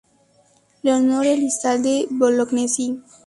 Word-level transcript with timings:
Leonor 0.81 1.25
Elizalde 1.25 2.07
Bolognesi. 2.09 2.99